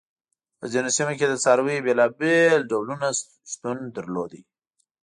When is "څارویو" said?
1.43-1.85